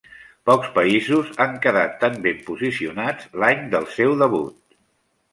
[0.49, 4.57] Pocs països han quedat tan ben posicionats l'any del seu debut.